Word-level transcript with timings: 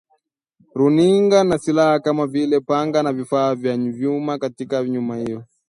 runinga 0.75 1.43
na 1.43 1.57
silaha 1.57 1.99
kama 1.99 2.27
vile 2.27 2.59
panga 2.59 3.03
na 3.03 3.13
vifaa 3.13 3.55
vya 3.55 3.77
vyuma 3.77 4.37
katika 4.37 4.83
nyumba 4.83 5.15
hiyo 5.17 5.43